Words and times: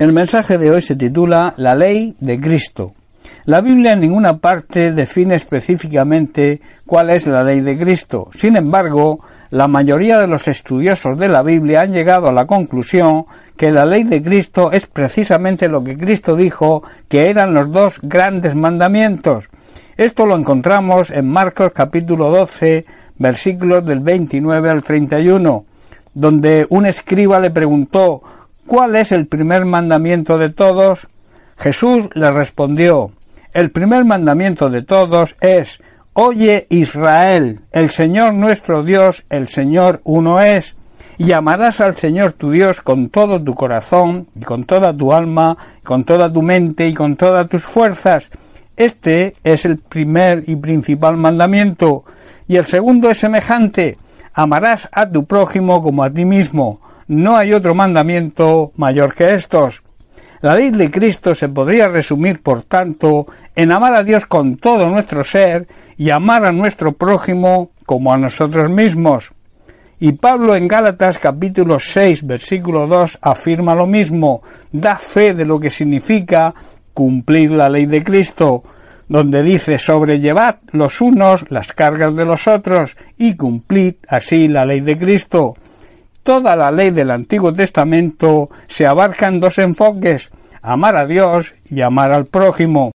El 0.00 0.14
mensaje 0.14 0.56
de 0.56 0.70
hoy 0.70 0.80
se 0.80 0.96
titula 0.96 1.52
La 1.58 1.74
ley 1.74 2.16
de 2.20 2.40
Cristo. 2.40 2.94
La 3.44 3.60
Biblia 3.60 3.92
en 3.92 4.00
ninguna 4.00 4.38
parte 4.38 4.92
define 4.92 5.34
específicamente 5.34 6.62
cuál 6.86 7.10
es 7.10 7.26
la 7.26 7.44
ley 7.44 7.60
de 7.60 7.78
Cristo. 7.78 8.30
Sin 8.34 8.56
embargo, 8.56 9.20
la 9.50 9.68
mayoría 9.68 10.18
de 10.18 10.26
los 10.26 10.48
estudiosos 10.48 11.18
de 11.18 11.28
la 11.28 11.42
Biblia 11.42 11.82
han 11.82 11.92
llegado 11.92 12.30
a 12.30 12.32
la 12.32 12.46
conclusión 12.46 13.26
que 13.58 13.70
la 13.70 13.84
ley 13.84 14.04
de 14.04 14.22
Cristo 14.22 14.72
es 14.72 14.86
precisamente 14.86 15.68
lo 15.68 15.84
que 15.84 15.98
Cristo 15.98 16.34
dijo 16.34 16.82
que 17.06 17.28
eran 17.28 17.52
los 17.52 17.70
dos 17.70 17.98
grandes 18.00 18.54
mandamientos. 18.54 19.50
Esto 19.98 20.24
lo 20.24 20.34
encontramos 20.34 21.10
en 21.10 21.28
Marcos 21.28 21.72
capítulo 21.74 22.30
12, 22.30 22.86
versículos 23.18 23.84
del 23.84 24.00
29 24.00 24.70
al 24.70 24.82
31, 24.82 25.66
donde 26.14 26.66
un 26.70 26.86
escriba 26.86 27.38
le 27.38 27.50
preguntó 27.50 28.22
¿Cuál 28.70 28.94
es 28.94 29.10
el 29.10 29.26
primer 29.26 29.64
mandamiento 29.64 30.38
de 30.38 30.48
todos? 30.48 31.08
Jesús 31.58 32.08
le 32.14 32.30
respondió 32.30 33.10
El 33.52 33.72
primer 33.72 34.04
mandamiento 34.04 34.70
de 34.70 34.82
todos 34.82 35.34
es 35.40 35.82
Oye 36.12 36.68
Israel, 36.70 37.62
el 37.72 37.90
Señor 37.90 38.34
nuestro 38.34 38.84
Dios, 38.84 39.24
el 39.28 39.48
Señor 39.48 40.00
uno 40.04 40.40
es, 40.40 40.76
y 41.18 41.32
amarás 41.32 41.80
al 41.80 41.96
Señor 41.96 42.34
tu 42.34 42.52
Dios 42.52 42.80
con 42.80 43.08
todo 43.08 43.42
tu 43.42 43.54
corazón, 43.54 44.28
y 44.36 44.42
con 44.42 44.62
toda 44.62 44.96
tu 44.96 45.12
alma, 45.12 45.56
con 45.82 46.04
toda 46.04 46.32
tu 46.32 46.40
mente, 46.40 46.86
y 46.86 46.94
con 46.94 47.16
todas 47.16 47.48
tus 47.48 47.64
fuerzas. 47.64 48.30
Este 48.76 49.34
es 49.42 49.64
el 49.64 49.78
primer 49.78 50.44
y 50.46 50.54
principal 50.54 51.16
mandamiento, 51.16 52.04
y 52.46 52.54
el 52.54 52.66
segundo 52.66 53.10
es 53.10 53.18
semejante, 53.18 53.98
amarás 54.32 54.88
a 54.92 55.10
tu 55.10 55.24
prójimo 55.24 55.82
como 55.82 56.04
a 56.04 56.10
ti 56.10 56.24
mismo. 56.24 56.78
No 57.10 57.36
hay 57.36 57.52
otro 57.52 57.74
mandamiento 57.74 58.70
mayor 58.76 59.14
que 59.16 59.34
estos. 59.34 59.82
La 60.42 60.54
ley 60.54 60.70
de 60.70 60.92
Cristo 60.92 61.34
se 61.34 61.48
podría 61.48 61.88
resumir, 61.88 62.40
por 62.40 62.62
tanto, 62.62 63.26
en 63.56 63.72
amar 63.72 63.96
a 63.96 64.04
Dios 64.04 64.26
con 64.26 64.58
todo 64.58 64.88
nuestro 64.88 65.24
ser 65.24 65.66
y 65.96 66.10
amar 66.10 66.44
a 66.44 66.52
nuestro 66.52 66.92
prójimo 66.92 67.72
como 67.84 68.12
a 68.12 68.16
nosotros 68.16 68.70
mismos. 68.70 69.32
Y 69.98 70.12
Pablo 70.12 70.54
en 70.54 70.68
Gálatas 70.68 71.18
capítulo 71.18 71.80
6 71.80 72.24
versículo 72.28 72.86
2 72.86 73.18
afirma 73.20 73.74
lo 73.74 73.88
mismo, 73.88 74.42
da 74.70 74.94
fe 74.94 75.34
de 75.34 75.44
lo 75.44 75.58
que 75.58 75.70
significa 75.70 76.54
cumplir 76.94 77.50
la 77.50 77.68
ley 77.68 77.86
de 77.86 78.04
Cristo, 78.04 78.62
donde 79.08 79.42
dice 79.42 79.78
sobrellevad 79.78 80.58
los 80.70 81.00
unos 81.00 81.44
las 81.50 81.72
cargas 81.72 82.14
de 82.14 82.24
los 82.24 82.46
otros 82.46 82.96
y 83.18 83.34
cumplid 83.34 83.94
así 84.06 84.46
la 84.46 84.64
ley 84.64 84.78
de 84.78 84.96
Cristo. 84.96 85.56
Toda 86.30 86.54
la 86.54 86.70
ley 86.70 86.92
del 86.92 87.10
Antiguo 87.10 87.52
Testamento 87.52 88.50
se 88.68 88.86
abarca 88.86 89.26
en 89.26 89.40
dos 89.40 89.58
enfoques, 89.58 90.30
amar 90.62 90.96
a 90.96 91.04
Dios 91.04 91.56
y 91.68 91.82
amar 91.82 92.12
al 92.12 92.26
prójimo. 92.26 92.92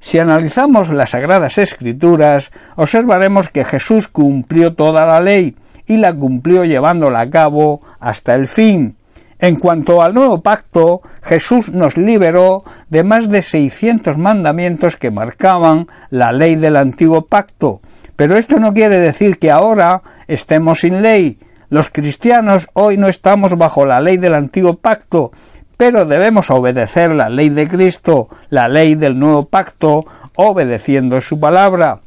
Si 0.00 0.18
analizamos 0.18 0.88
las 0.90 1.10
Sagradas 1.10 1.58
Escrituras, 1.58 2.50
observaremos 2.74 3.50
que 3.50 3.64
Jesús 3.64 4.08
cumplió 4.08 4.74
toda 4.74 5.06
la 5.06 5.20
ley 5.20 5.54
y 5.86 5.98
la 5.98 6.12
cumplió 6.12 6.64
llevándola 6.64 7.20
a 7.20 7.30
cabo 7.30 7.82
hasta 8.00 8.34
el 8.34 8.48
fin. 8.48 8.96
En 9.38 9.54
cuanto 9.54 10.02
al 10.02 10.12
nuevo 10.12 10.40
pacto, 10.40 11.02
Jesús 11.22 11.70
nos 11.70 11.96
liberó 11.96 12.64
de 12.88 13.04
más 13.04 13.30
de 13.30 13.42
seiscientos 13.42 14.18
mandamientos 14.18 14.96
que 14.96 15.12
marcaban 15.12 15.86
la 16.10 16.32
ley 16.32 16.56
del 16.56 16.74
antiguo 16.74 17.26
pacto. 17.26 17.80
Pero 18.16 18.36
esto 18.36 18.58
no 18.58 18.74
quiere 18.74 18.98
decir 18.98 19.38
que 19.38 19.52
ahora 19.52 20.02
estemos 20.26 20.80
sin 20.80 21.00
ley. 21.00 21.38
Los 21.70 21.88
cristianos 21.88 22.68
hoy 22.72 22.96
no 22.96 23.06
estamos 23.06 23.56
bajo 23.56 23.86
la 23.86 24.00
ley 24.00 24.16
del 24.16 24.34
antiguo 24.34 24.74
pacto, 24.74 25.30
pero 25.76 26.04
debemos 26.04 26.50
obedecer 26.50 27.12
la 27.12 27.28
ley 27.28 27.48
de 27.48 27.68
Cristo, 27.68 28.28
la 28.48 28.68
ley 28.68 28.96
del 28.96 29.16
nuevo 29.16 29.44
pacto, 29.46 30.04
obedeciendo 30.34 31.20
su 31.20 31.38
palabra. 31.38 32.00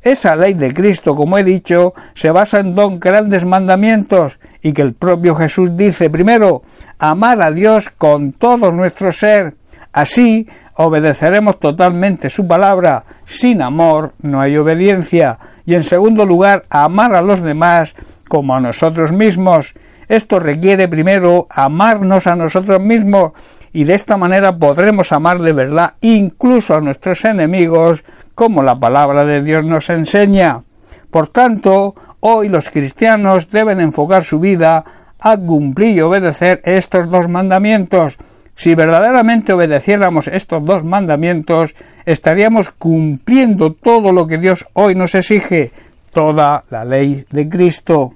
Esa 0.00 0.34
ley 0.36 0.54
de 0.54 0.72
Cristo, 0.72 1.14
como 1.14 1.36
he 1.36 1.44
dicho, 1.44 1.92
se 2.14 2.30
basa 2.30 2.60
en 2.60 2.74
dos 2.74 2.98
grandes 2.98 3.44
mandamientos 3.44 4.38
y 4.62 4.72
que 4.72 4.80
el 4.80 4.94
propio 4.94 5.34
Jesús 5.34 5.76
dice 5.76 6.08
primero, 6.08 6.62
amar 6.98 7.42
a 7.42 7.50
Dios 7.50 7.90
con 7.90 8.32
todo 8.32 8.72
nuestro 8.72 9.12
ser. 9.12 9.52
Así 9.92 10.48
obedeceremos 10.76 11.60
totalmente 11.60 12.30
su 12.30 12.48
palabra. 12.48 13.04
Sin 13.26 13.60
amor 13.60 14.14
no 14.22 14.40
hay 14.40 14.56
obediencia. 14.56 15.38
Y 15.66 15.74
en 15.74 15.82
segundo 15.82 16.24
lugar, 16.24 16.64
amar 16.70 17.14
a 17.14 17.20
los 17.20 17.42
demás 17.42 17.94
como 18.30 18.54
a 18.54 18.60
nosotros 18.60 19.10
mismos. 19.10 19.74
Esto 20.08 20.38
requiere 20.38 20.86
primero 20.86 21.48
amarnos 21.50 22.28
a 22.28 22.36
nosotros 22.36 22.80
mismos 22.80 23.32
y 23.72 23.84
de 23.84 23.94
esta 23.94 24.16
manera 24.16 24.56
podremos 24.56 25.10
amar 25.10 25.40
de 25.40 25.52
verdad 25.52 25.94
incluso 26.00 26.76
a 26.76 26.80
nuestros 26.80 27.24
enemigos 27.24 28.04
como 28.36 28.62
la 28.62 28.78
palabra 28.78 29.24
de 29.24 29.42
Dios 29.42 29.64
nos 29.64 29.90
enseña. 29.90 30.62
Por 31.10 31.26
tanto, 31.26 31.96
hoy 32.20 32.48
los 32.48 32.70
cristianos 32.70 33.50
deben 33.50 33.80
enfocar 33.80 34.22
su 34.22 34.38
vida 34.38 34.84
a 35.18 35.36
cumplir 35.36 35.96
y 35.96 36.00
obedecer 36.00 36.62
estos 36.64 37.10
dos 37.10 37.28
mandamientos. 37.28 38.16
Si 38.54 38.76
verdaderamente 38.76 39.52
obedeciéramos 39.52 40.28
estos 40.28 40.64
dos 40.64 40.84
mandamientos, 40.84 41.74
estaríamos 42.06 42.70
cumpliendo 42.70 43.72
todo 43.72 44.12
lo 44.12 44.28
que 44.28 44.38
Dios 44.38 44.66
hoy 44.74 44.94
nos 44.94 45.14
exige, 45.16 45.72
toda 46.12 46.64
la 46.70 46.84
ley 46.84 47.24
de 47.30 47.48
Cristo. 47.48 48.12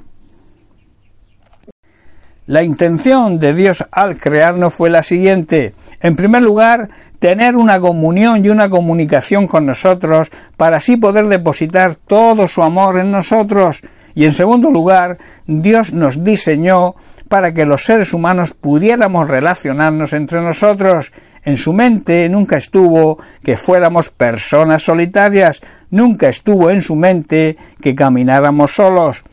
La 2.47 2.63
intención 2.63 3.39
de 3.39 3.55
Dios 3.55 3.87
al 3.91 4.19
crearnos 4.19 4.75
fue 4.75 4.91
la 4.91 5.03
siguiente. 5.03 5.73
En 6.01 6.15
primer 6.15 6.43
lugar, 6.43 6.91
tener 7.19 7.57
una 7.57 7.81
comunión 7.81 8.45
y 8.45 8.51
una 8.51 8.69
comunicación 8.69 9.47
con 9.47 9.65
nosotros 9.65 10.31
para 10.59 10.77
así 10.77 10.99
poder 10.99 11.27
depositar 11.29 11.95
todo 11.95 12.47
su 12.47 12.63
amor 12.63 12.99
en 12.99 13.11
nosotros. 13.11 13.81
Y 14.15 14.27
en 14.27 14.35
segundo 14.35 14.71
lugar, 14.71 15.17
Dios 15.47 15.95
nos 15.95 16.23
diseñó 16.23 16.97
para 17.31 17.55
que 17.55 17.65
los 17.65 17.85
seres 17.85 18.13
humanos 18.13 18.53
pudiéramos 18.53 19.29
relacionarnos 19.29 20.13
entre 20.13 20.43
nosotros. 20.43 21.13
En 21.45 21.57
su 21.57 21.73
mente 21.73 22.29
nunca 22.29 22.59
estuvo 22.59 23.19
que 23.43 23.57
fuéramos 23.57 24.11
personas 24.11 24.83
solitarias, 24.83 25.63
nunca 25.89 26.29
estuvo 26.29 26.69
en 26.69 26.83
su 26.83 26.95
mente 26.95 27.57
que 27.81 27.95
camináramos 27.95 28.73
solos. 28.73 29.25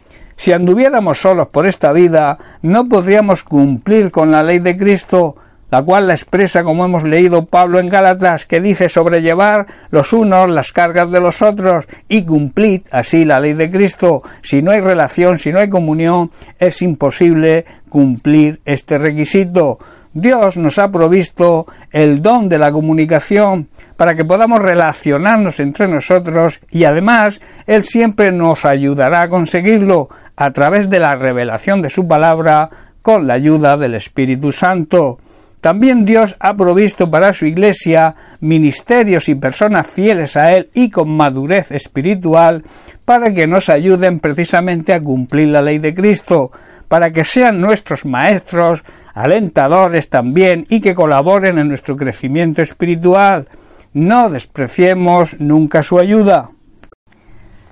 Si 0.42 0.52
anduviéramos 0.52 1.22
solos 1.22 1.50
por 1.50 1.68
esta 1.68 1.92
vida, 1.92 2.40
no 2.64 2.90
podríamos 2.90 3.44
cumplir 3.44 4.10
con 4.10 4.32
la 4.32 4.42
ley 4.42 4.58
de 4.58 4.76
Cristo, 4.76 5.36
la 5.70 5.84
cual 5.84 6.08
la 6.08 6.16
expresa 6.16 6.64
como 6.64 6.84
hemos 6.84 7.04
leído 7.04 7.46
Pablo 7.46 7.78
en 7.78 7.90
Gálatas, 7.90 8.48
que 8.48 8.60
dice 8.60 8.90
sobrellevar 8.90 9.68
los 9.92 10.14
unos 10.14 10.50
las 10.50 10.72
cargas 10.72 11.12
de 11.12 11.20
los 11.20 11.44
otros 11.44 11.86
y 12.08 12.24
cumplir 12.24 12.86
así 12.90 13.24
la 13.24 13.40
ley 13.40 13.54
de 13.54 13.70
Cristo. 13.70 14.24
Si 14.42 14.64
no 14.64 14.72
hay 14.72 14.82
relación, 14.82 15.38
si 15.38 15.52
no 15.52 15.60
hay 15.60 15.70
comunión, 15.70 16.32
es 16.58 16.82
imposible 16.82 17.66
cumplir 17.88 18.62
este 18.66 18.98
requisito. 18.98 19.78
Dios 20.12 20.58
nos 20.58 20.80
ha 20.80 20.92
provisto 20.92 21.68
el 21.92 22.24
don 22.24 22.50
de 22.50 22.58
la 22.58 22.72
comunicación 22.72 23.70
para 23.96 24.16
que 24.16 24.26
podamos 24.26 24.60
relacionarnos 24.60 25.60
entre 25.60 25.88
nosotros 25.88 26.62
y 26.72 26.86
además 26.86 27.40
Él 27.68 27.84
siempre 27.84 28.32
nos 28.32 28.66
ayudará 28.66 29.22
a 29.22 29.30
conseguirlo 29.30 30.10
a 30.42 30.50
través 30.50 30.90
de 30.90 31.00
la 31.00 31.16
revelación 31.16 31.84
de 31.84 31.92
su 31.92 32.08
palabra 32.08 32.68
con 33.04 33.28
la 33.28 33.36
ayuda 33.36 33.78
del 33.78 33.94
Espíritu 33.94 34.52
Santo. 34.52 35.20
También 35.62 36.04
Dios 36.04 36.36
ha 36.40 36.56
provisto 36.56 37.12
para 37.12 37.32
su 37.32 37.46
Iglesia 37.46 38.16
ministerios 38.40 39.30
y 39.30 39.36
personas 39.36 39.86
fieles 39.86 40.36
a 40.36 40.52
Él 40.54 40.72
y 40.74 40.90
con 40.90 41.16
madurez 41.16 41.70
espiritual 41.70 42.64
para 43.06 43.32
que 43.36 43.46
nos 43.46 43.70
ayuden 43.70 44.20
precisamente 44.20 44.94
a 44.94 45.00
cumplir 45.00 45.50
la 45.50 45.62
ley 45.62 45.78
de 45.78 45.94
Cristo, 45.94 46.52
para 46.88 47.12
que 47.12 47.24
sean 47.24 47.62
nuestros 47.62 48.04
maestros, 48.04 48.84
alentadores 49.14 50.10
también 50.10 50.66
y 50.70 50.82
que 50.82 50.96
colaboren 50.96 51.60
en 51.60 51.68
nuestro 51.68 51.96
crecimiento 51.96 52.64
espiritual. 52.64 53.48
No 53.94 54.32
despreciemos 54.32 55.40
nunca 55.40 55.84
su 55.84 56.00
ayuda. 56.00 56.50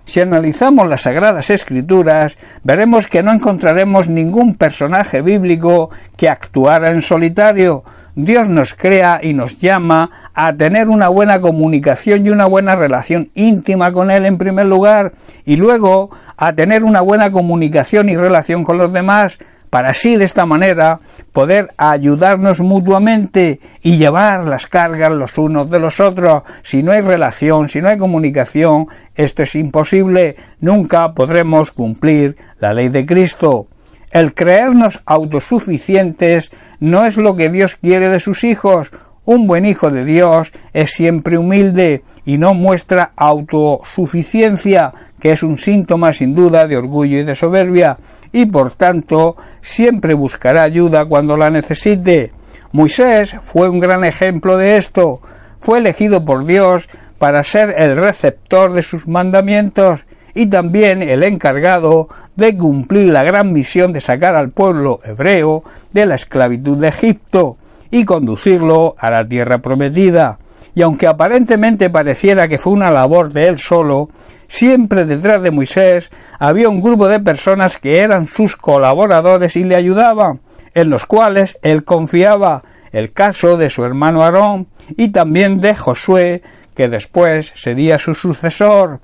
Si 0.10 0.20
analizamos 0.22 0.90
las 0.90 1.02
Sagradas 1.02 1.52
Escrituras, 1.52 2.36
veremos 2.64 3.06
que 3.06 3.22
no 3.22 3.32
encontraremos 3.32 4.10
ningún 4.10 4.56
personaje 4.56 5.22
bíblico 5.22 5.92
que 6.18 6.28
actuara 6.28 6.90
en 6.90 7.04
solitario. 7.04 7.84
Dios 8.16 8.50
nos 8.50 8.74
crea 8.74 9.20
y 9.22 9.36
nos 9.36 9.60
llama 9.60 10.32
a 10.34 10.52
tener 10.52 10.90
una 10.90 11.10
buena 11.10 11.40
comunicación 11.40 12.26
y 12.26 12.32
una 12.32 12.48
buena 12.48 12.76
relación 12.76 13.30
íntima 13.36 13.92
con 13.92 14.10
Él 14.10 14.26
en 14.26 14.40
primer 14.40 14.66
lugar, 14.66 15.14
y 15.46 15.58
luego 15.58 16.10
a 16.38 16.54
tener 16.54 16.84
una 16.84 17.02
buena 17.02 17.32
comunicación 17.32 18.10
y 18.10 18.18
relación 18.18 18.64
con 18.64 18.80
los 18.80 18.92
demás, 18.92 19.38
para 19.70 19.90
así 19.90 20.16
de 20.18 20.26
esta 20.26 20.46
manera 20.46 21.00
poder 21.34 21.70
ayudarnos 21.78 22.60
mutuamente 22.60 23.60
y 23.82 23.98
llevar 23.98 24.44
las 24.44 24.68
cargas 24.68 25.12
los 25.12 25.38
unos 25.38 25.70
de 25.70 25.80
los 25.80 26.00
otros. 26.00 26.44
Si 26.64 26.84
no 26.84 26.92
hay 26.92 27.02
relación, 27.02 27.70
si 27.70 27.82
no 27.82 27.90
hay 27.90 27.98
comunicación, 27.98 28.88
esto 29.16 29.44
es 29.44 29.56
imposible, 29.56 30.36
nunca 30.60 31.14
podremos 31.14 31.72
cumplir 31.72 32.38
la 32.60 32.74
ley 32.74 32.90
de 32.90 33.06
Cristo. 33.06 33.68
El 34.12 34.34
creernos 34.34 35.02
autosuficientes 35.06 36.52
no 36.80 37.06
es 37.06 37.18
lo 37.18 37.36
que 37.36 37.50
Dios 37.50 37.76
quiere 37.76 38.10
de 38.10 38.20
sus 38.20 38.44
hijos. 38.44 38.92
Un 39.30 39.46
buen 39.46 39.64
hijo 39.64 39.92
de 39.92 40.06
Dios 40.06 40.52
es 40.74 40.90
siempre 40.90 41.38
humilde 41.38 42.02
y 42.26 42.40
no 42.40 42.56
muestra 42.56 43.12
autosuficiencia, 43.16 44.92
que 45.20 45.32
es 45.32 45.44
un 45.44 45.60
síntoma 45.60 46.14
sin 46.14 46.34
duda 46.34 46.66
de 46.66 46.76
orgullo 46.76 47.20
y 47.20 47.24
de 47.24 47.36
soberbia, 47.36 47.98
y 48.32 48.48
por 48.48 48.72
tanto 48.72 49.38
siempre 49.62 50.16
buscará 50.16 50.64
ayuda 50.64 51.06
cuando 51.06 51.38
la 51.38 51.52
necesite. 51.52 52.32
Moisés 52.72 53.36
fue 53.44 53.70
un 53.70 53.80
gran 53.80 54.04
ejemplo 54.04 54.58
de 54.58 54.78
esto. 54.78 55.22
Fue 55.60 55.78
elegido 55.78 56.26
por 56.26 56.44
Dios 56.48 56.90
para 57.20 57.44
ser 57.44 57.76
el 57.78 57.98
receptor 57.98 58.74
de 58.74 58.82
sus 58.82 59.08
mandamientos 59.08 60.06
y 60.34 60.48
también 60.48 61.04
el 61.04 61.22
encargado 61.22 62.10
de 62.36 62.58
cumplir 62.58 63.14
la 63.14 63.22
gran 63.22 63.54
misión 63.54 63.94
de 63.94 64.02
sacar 64.02 64.34
al 64.34 64.50
pueblo 64.50 65.02
hebreo 65.06 65.64
de 65.94 66.08
la 66.08 66.16
esclavitud 66.16 66.78
de 66.78 66.88
Egipto 66.88 67.58
y 67.92 68.06
conducirlo 68.06 68.96
a 68.98 69.12
la 69.12 69.28
tierra 69.28 69.60
prometida. 69.60 70.40
Y 70.76 70.82
aunque 70.82 71.08
aparentemente 71.08 71.90
pareciera 71.90 72.48
que 72.48 72.58
fue 72.58 72.74
una 72.74 72.92
labor 72.92 73.32
de 73.34 73.48
él 73.48 73.60
solo, 73.60 74.10
siempre 74.48 75.06
detrás 75.06 75.42
de 75.42 75.52
Moisés 75.52 76.12
había 76.40 76.70
un 76.70 76.82
grupo 76.82 77.08
de 77.08 77.20
personas 77.20 77.78
que 77.78 78.00
eran 78.00 78.28
sus 78.28 78.56
colaboradores 78.56 79.56
y 79.56 79.64
le 79.64 79.76
ayudaban, 79.76 80.40
en 80.74 80.90
los 80.90 81.06
cuales 81.06 81.58
él 81.62 81.84
confiaba, 81.84 82.64
el 82.92 83.12
caso 83.12 83.58
de 83.58 83.70
su 83.70 83.84
hermano 83.84 84.24
Aarón 84.24 84.68
y 84.98 85.10
también 85.10 85.62
de 85.62 85.76
Josué, 85.76 86.42
que 86.76 86.88
después 86.88 87.52
sería 87.56 88.00
su 88.00 88.16
sucesor. 88.16 89.00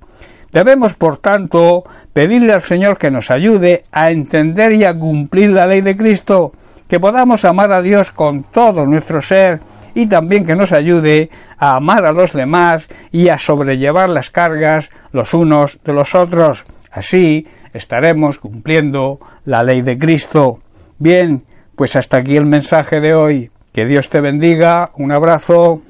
Debemos, 0.51 0.93
por 0.93 1.17
tanto, 1.17 1.83
pedirle 2.13 2.53
al 2.53 2.61
Señor 2.61 2.97
que 2.97 3.11
nos 3.11 3.29
ayude 3.29 3.83
a 3.91 4.11
entender 4.11 4.71
y 4.71 4.85
a 4.85 4.97
cumplir 4.97 5.51
la 5.51 5.67
ley 5.67 5.81
de 5.81 5.97
Cristo, 5.97 6.53
que 6.87 6.99
podamos 6.99 7.45
amar 7.45 7.71
a 7.71 7.81
Dios 7.81 8.11
con 8.11 8.43
todo 8.43 8.85
nuestro 8.85 9.21
ser 9.21 9.59
y 9.93 10.07
también 10.07 10.45
que 10.45 10.55
nos 10.55 10.71
ayude 10.71 11.29
a 11.57 11.77
amar 11.77 12.05
a 12.05 12.11
los 12.11 12.33
demás 12.33 12.87
y 13.11 13.29
a 13.29 13.37
sobrellevar 13.37 14.09
las 14.09 14.29
cargas 14.29 14.89
los 15.11 15.33
unos 15.33 15.79
de 15.83 15.93
los 15.93 16.13
otros. 16.13 16.65
Así 16.91 17.47
estaremos 17.73 18.39
cumpliendo 18.39 19.19
la 19.45 19.63
ley 19.63 19.81
de 19.81 19.97
Cristo. 19.97 20.59
Bien, 20.97 21.43
pues 21.75 21.95
hasta 21.95 22.17
aquí 22.17 22.35
el 22.35 22.45
mensaje 22.45 22.99
de 22.99 23.13
hoy. 23.13 23.51
Que 23.73 23.85
Dios 23.85 24.09
te 24.09 24.21
bendiga. 24.21 24.91
Un 24.95 25.11
abrazo. 25.11 25.81